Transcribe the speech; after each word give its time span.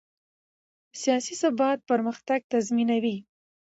سیاسي 1.01 1.33
ثبات 1.41 1.77
پرمختګ 1.89 2.39
تضمینوي 2.51 3.17